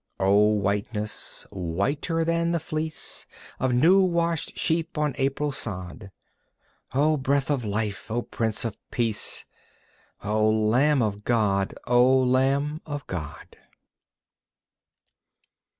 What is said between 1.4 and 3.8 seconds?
whiter than the fleece Of